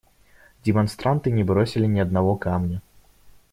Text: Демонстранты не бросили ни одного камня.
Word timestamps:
Демонстранты 0.63 1.29
не 1.29 1.43
бросили 1.43 1.85
ни 1.85 1.99
одного 1.99 2.35
камня. 2.35 2.81